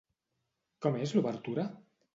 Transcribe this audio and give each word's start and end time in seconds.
Com 0.87 0.99
és 1.05 1.15
l'obertura? 1.19 1.71